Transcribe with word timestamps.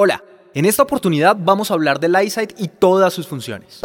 Hola, 0.00 0.22
en 0.54 0.64
esta 0.64 0.84
oportunidad 0.84 1.36
vamos 1.36 1.72
a 1.72 1.74
hablar 1.74 1.98
del 1.98 2.14
EyeSight 2.14 2.52
y 2.60 2.68
todas 2.68 3.12
sus 3.12 3.26
funciones. 3.26 3.80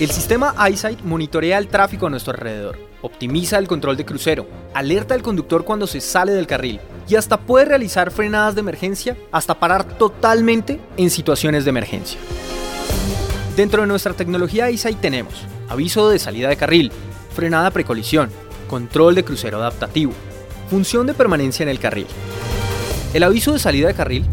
El 0.00 0.10
sistema 0.10 0.54
EyeSight 0.66 1.02
monitorea 1.02 1.58
el 1.58 1.68
tráfico 1.68 2.06
a 2.06 2.08
nuestro 2.08 2.32
alrededor, 2.32 2.78
optimiza 3.02 3.58
el 3.58 3.68
control 3.68 3.98
de 3.98 4.06
crucero, 4.06 4.46
alerta 4.72 5.12
al 5.12 5.20
conductor 5.20 5.66
cuando 5.66 5.86
se 5.86 6.00
sale 6.00 6.32
del 6.32 6.46
carril 6.46 6.80
y 7.06 7.16
hasta 7.16 7.38
puede 7.38 7.66
realizar 7.66 8.10
frenadas 8.10 8.54
de 8.54 8.62
emergencia 8.62 9.18
hasta 9.32 9.60
parar 9.60 9.98
totalmente 9.98 10.80
en 10.96 11.10
situaciones 11.10 11.64
de 11.64 11.68
emergencia. 11.68 12.18
Dentro 13.54 13.82
de 13.82 13.88
nuestra 13.88 14.14
tecnología 14.14 14.66
EyeSight 14.70 15.02
tenemos 15.02 15.34
aviso 15.68 16.08
de 16.08 16.18
salida 16.18 16.48
de 16.48 16.56
carril, 16.56 16.90
frenada 17.34 17.70
precolisión, 17.70 18.30
control 18.64 19.14
de 19.14 19.24
crucero 19.24 19.58
adaptativo, 19.58 20.12
función 20.70 21.06
de 21.06 21.14
permanencia 21.14 21.62
en 21.62 21.68
el 21.68 21.78
carril. 21.78 22.06
El 23.12 23.22
aviso 23.22 23.52
de 23.52 23.58
salida 23.58 23.88
de 23.88 23.94
carril 23.94 24.26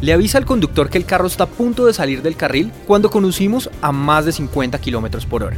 le 0.00 0.12
avisa 0.12 0.38
al 0.38 0.44
conductor 0.44 0.90
que 0.90 0.98
el 0.98 1.06
carro 1.06 1.26
está 1.26 1.44
a 1.44 1.48
punto 1.48 1.86
de 1.86 1.94
salir 1.94 2.22
del 2.22 2.36
carril 2.36 2.70
cuando 2.86 3.10
conducimos 3.10 3.70
a 3.80 3.92
más 3.92 4.24
de 4.24 4.32
50 4.32 4.78
km 4.78 5.26
por 5.26 5.42
hora. 5.42 5.56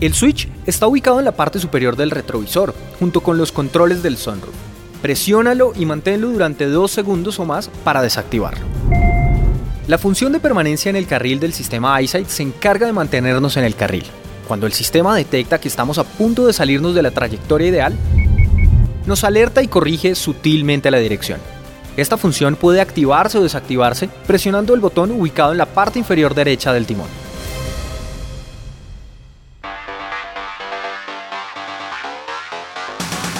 El 0.00 0.14
switch 0.14 0.48
está 0.66 0.86
ubicado 0.86 1.18
en 1.18 1.24
la 1.24 1.32
parte 1.32 1.58
superior 1.58 1.96
del 1.96 2.10
retrovisor, 2.10 2.74
junto 2.98 3.20
con 3.20 3.38
los 3.38 3.52
controles 3.52 4.02
del 4.02 4.16
sunroof. 4.16 4.54
Presiónalo 5.02 5.72
y 5.76 5.86
manténlo 5.86 6.28
durante 6.28 6.66
dos 6.66 6.90
segundos 6.90 7.38
o 7.38 7.44
más 7.44 7.68
para 7.84 8.02
desactivarlo. 8.02 8.64
La 9.86 9.98
función 9.98 10.32
de 10.32 10.40
permanencia 10.40 10.90
en 10.90 10.96
el 10.96 11.06
carril 11.06 11.40
del 11.40 11.52
sistema 11.52 11.98
EyeSight 11.98 12.28
se 12.28 12.42
encarga 12.42 12.86
de 12.86 12.92
mantenernos 12.92 13.56
en 13.56 13.64
el 13.64 13.74
carril, 13.74 14.04
cuando 14.48 14.66
el 14.66 14.72
sistema 14.72 15.14
detecta 15.14 15.60
que 15.60 15.68
estamos 15.68 15.98
a 15.98 16.04
punto 16.04 16.46
de 16.46 16.54
salirnos 16.54 16.94
de 16.94 17.02
la 17.02 17.10
trayectoria 17.10 17.68
ideal, 17.68 17.94
nos 19.06 19.22
alerta 19.22 19.62
y 19.62 19.68
corrige 19.68 20.14
sutilmente 20.14 20.90
la 20.90 20.98
dirección. 20.98 21.38
Esta 21.96 22.16
función 22.16 22.56
puede 22.56 22.80
activarse 22.80 23.38
o 23.38 23.42
desactivarse 23.42 24.08
presionando 24.26 24.74
el 24.74 24.80
botón 24.80 25.10
ubicado 25.12 25.52
en 25.52 25.58
la 25.58 25.66
parte 25.66 25.98
inferior 25.98 26.34
derecha 26.34 26.72
del 26.72 26.86
timón. 26.86 27.08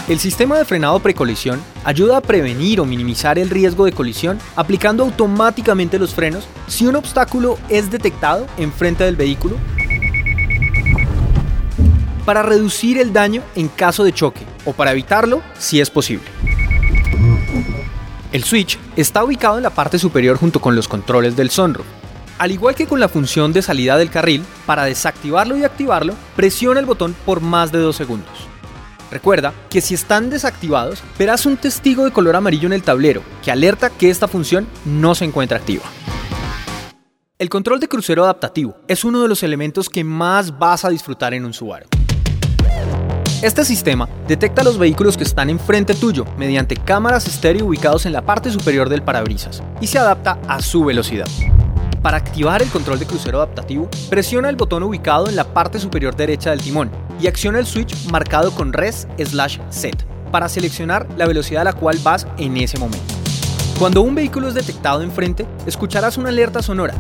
El 0.09 0.19
sistema 0.19 0.57
de 0.57 0.65
frenado 0.65 0.99
precolisión 1.01 1.61
ayuda 1.85 2.17
a 2.17 2.23
prevenir 2.23 2.81
o 2.81 2.87
minimizar 2.87 3.39
el 3.39 3.51
riesgo 3.51 3.85
de 3.85 3.93
colisión 3.93 4.39
aplicando 4.57 5.05
automáticamente 5.05 5.99
los 5.99 6.15
frenos 6.15 6.49
si 6.67 6.87
un 6.87 6.97
obstáculo 6.97 7.59
es 7.69 7.91
detectado 7.91 8.47
enfrente 8.57 9.05
del 9.05 9.17
vehículo 9.17 9.57
para 12.29 12.43
reducir 12.43 12.99
el 12.99 13.15
daño 13.15 13.43
en 13.55 13.69
caso 13.69 14.05
de 14.05 14.13
choque 14.13 14.45
o 14.67 14.75
para 14.75 14.93
evitarlo 14.93 15.41
si 15.59 15.81
es 15.81 15.89
posible. 15.89 16.27
El 18.33 18.45
switch 18.45 18.79
está 18.97 19.25
ubicado 19.25 19.57
en 19.57 19.63
la 19.63 19.71
parte 19.71 19.99
superior 19.99 20.37
junto 20.37 20.61
con 20.61 20.77
los 20.77 20.89
controles 20.89 21.37
del 21.37 21.49
sunroof. 21.49 21.87
Al 22.37 22.51
igual 22.51 22.75
que 22.75 22.87
con 22.87 23.01
la 23.01 23.09
función 23.09 23.55
de 23.55 23.63
salida 23.63 23.97
del 23.97 24.11
carril, 24.11 24.45
para 24.67 24.85
desactivarlo 24.85 25.57
y 25.57 25.65
activarlo, 25.65 26.13
presiona 26.37 26.81
el 26.81 26.85
botón 26.85 27.17
por 27.25 27.41
más 27.41 27.73
de 27.73 27.79
dos 27.79 27.97
segundos. 27.97 28.47
Recuerda 29.11 29.55
que 29.71 29.81
si 29.81 29.95
están 29.95 30.29
desactivados, 30.29 31.03
verás 31.19 31.47
un 31.47 31.57
testigo 31.57 32.05
de 32.05 32.11
color 32.11 32.37
amarillo 32.37 32.67
en 32.67 32.75
el 32.75 32.83
tablero 32.83 33.23
que 33.43 33.51
alerta 33.51 33.89
que 33.89 34.11
esta 34.11 34.29
función 34.29 34.69
no 34.85 35.15
se 35.15 35.25
encuentra 35.25 35.57
activa. 35.57 35.85
El 37.39 37.49
control 37.49 37.81
de 37.81 37.89
crucero 37.89 38.25
adaptativo 38.25 38.77
es 38.87 39.03
uno 39.03 39.23
de 39.23 39.29
los 39.29 39.43
elementos 39.43 39.89
que 39.89 40.05
más 40.05 40.59
vas 40.59 40.85
a 40.85 40.91
disfrutar 40.91 41.33
en 41.33 41.47
un 41.47 41.55
Subaru. 41.55 41.89
Este 43.41 43.65
sistema 43.65 44.09
detecta 44.27 44.65
los 44.65 44.79
vehículos 44.79 45.17
que 45.17 45.23
están 45.23 45.49
enfrente 45.49 45.95
tuyo 45.95 46.25
mediante 46.37 46.75
cámaras 46.75 47.29
estéreo 47.29 47.67
ubicados 47.67 48.05
en 48.05 48.13
la 48.13 48.23
parte 48.23 48.51
superior 48.51 48.89
del 48.89 49.03
parabrisas 49.03 49.63
y 49.81 49.87
se 49.87 49.97
adapta 49.97 50.41
a 50.49 50.61
su 50.61 50.85
velocidad. 50.85 51.29
Para 52.03 52.17
activar 52.17 52.63
el 52.63 52.69
control 52.69 52.99
de 52.99 53.07
crucero 53.07 53.39
adaptativo, 53.39 53.89
presiona 54.11 54.49
el 54.49 54.57
botón 54.57 54.83
ubicado 54.83 55.29
en 55.29 55.37
la 55.37 55.45
parte 55.45 55.79
superior 55.79 56.17
derecha 56.17 56.51
del 56.51 56.63
timón 56.63 56.91
y 57.21 57.29
acciona 57.29 57.61
el 57.61 57.67
switch 57.67 58.11
marcado 58.11 58.51
con 58.51 58.73
res 58.73 59.07
set 59.71 60.05
para 60.33 60.49
seleccionar 60.49 61.07
la 61.17 61.27
velocidad 61.27 61.61
a 61.61 61.67
la 61.67 61.73
cual 61.75 62.01
vas 62.03 62.27
en 62.39 62.57
ese 62.57 62.77
momento. 62.77 63.15
Cuando 63.79 64.03
un 64.03 64.17
vehículo 64.17 64.49
es 64.49 64.55
detectado 64.55 65.03
enfrente, 65.03 65.47
escucharás 65.65 66.19
una 66.19 66.31
alerta 66.31 66.61
sonora 66.61 66.97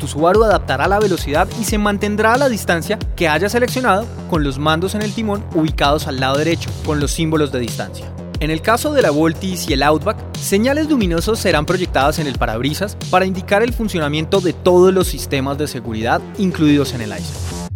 tu 0.00 0.08
Subaru 0.08 0.42
adaptará 0.42 0.88
la 0.88 0.98
velocidad 0.98 1.46
y 1.60 1.64
se 1.64 1.78
mantendrá 1.78 2.34
a 2.34 2.38
la 2.38 2.48
distancia 2.48 2.98
que 3.14 3.28
haya 3.28 3.48
seleccionado 3.48 4.06
con 4.28 4.42
los 4.42 4.58
mandos 4.58 4.94
en 4.94 5.02
el 5.02 5.12
timón 5.12 5.44
ubicados 5.54 6.08
al 6.08 6.18
lado 6.18 6.38
derecho, 6.38 6.70
con 6.84 6.98
los 6.98 7.12
símbolos 7.12 7.52
de 7.52 7.60
distancia. 7.60 8.10
En 8.40 8.50
el 8.50 8.62
caso 8.62 8.94
de 8.94 9.02
la 9.02 9.10
Voltis 9.10 9.68
y 9.68 9.74
el 9.74 9.82
Outback, 9.82 10.16
señales 10.34 10.88
luminosos 10.88 11.38
serán 11.38 11.66
proyectadas 11.66 12.18
en 12.18 12.26
el 12.26 12.38
parabrisas 12.38 12.96
para 13.10 13.26
indicar 13.26 13.62
el 13.62 13.74
funcionamiento 13.74 14.40
de 14.40 14.54
todos 14.54 14.94
los 14.94 15.06
sistemas 15.06 15.58
de 15.58 15.68
seguridad 15.68 16.22
incluidos 16.38 16.94
en 16.94 17.02
el 17.02 17.12
EyeSight. 17.12 17.70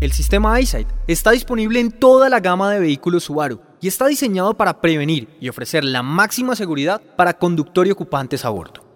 El 0.00 0.12
sistema 0.12 0.58
EyeSight 0.58 0.88
está 1.06 1.30
disponible 1.30 1.78
en 1.78 1.92
toda 1.92 2.28
la 2.28 2.40
gama 2.40 2.70
de 2.72 2.80
vehículos 2.80 3.24
Subaru 3.24 3.60
y 3.80 3.86
está 3.86 4.08
diseñado 4.08 4.54
para 4.54 4.80
prevenir 4.80 5.28
y 5.40 5.48
ofrecer 5.48 5.84
la 5.84 6.02
máxima 6.02 6.56
seguridad 6.56 7.00
para 7.16 7.34
conductor 7.34 7.86
y 7.86 7.92
ocupantes 7.92 8.44
a 8.44 8.48
bordo. 8.48 8.87